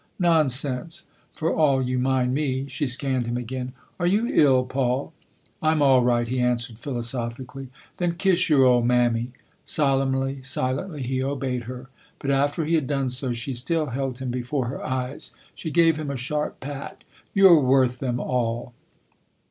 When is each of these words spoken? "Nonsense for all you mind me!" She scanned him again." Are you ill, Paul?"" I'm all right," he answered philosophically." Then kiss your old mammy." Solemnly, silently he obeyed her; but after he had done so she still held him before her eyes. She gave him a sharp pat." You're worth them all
"Nonsense 0.31 1.05
for 1.31 1.53
all 1.53 1.79
you 1.79 1.99
mind 1.99 2.33
me!" 2.33 2.65
She 2.69 2.87
scanned 2.87 3.27
him 3.27 3.37
again." 3.37 3.73
Are 3.99 4.07
you 4.07 4.25
ill, 4.25 4.65
Paul?"" 4.65 5.13
I'm 5.61 5.79
all 5.83 6.01
right," 6.03 6.27
he 6.27 6.39
answered 6.39 6.79
philosophically." 6.79 7.67
Then 7.97 8.13
kiss 8.13 8.49
your 8.49 8.63
old 8.65 8.87
mammy." 8.87 9.33
Solemnly, 9.63 10.41
silently 10.41 11.03
he 11.03 11.21
obeyed 11.23 11.65
her; 11.65 11.89
but 12.17 12.31
after 12.31 12.65
he 12.65 12.73
had 12.73 12.87
done 12.87 13.09
so 13.09 13.31
she 13.31 13.53
still 13.53 13.91
held 13.91 14.17
him 14.17 14.31
before 14.31 14.69
her 14.69 14.83
eyes. 14.83 15.33
She 15.53 15.69
gave 15.69 15.97
him 15.99 16.09
a 16.09 16.17
sharp 16.17 16.59
pat." 16.61 17.03
You're 17.35 17.59
worth 17.59 17.99
them 17.99 18.19
all 18.19 18.73